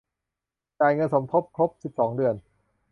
[0.79, 2.35] จ่ายเงินสมทบครบ สิบสอง เดือน